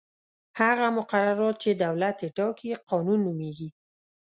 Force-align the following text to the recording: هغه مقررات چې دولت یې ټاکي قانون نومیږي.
هغه 0.59 0.85
مقررات 0.97 1.55
چې 1.63 1.71
دولت 1.83 2.17
یې 2.23 2.29
ټاکي 2.37 2.69
قانون 2.89 3.19
نومیږي. 3.25 3.69